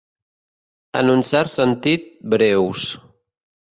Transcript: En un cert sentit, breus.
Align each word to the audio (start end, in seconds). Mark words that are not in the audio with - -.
En 1.03 1.13
un 1.17 1.23
cert 1.33 1.53
sentit, 1.59 2.11
breus. 2.37 2.93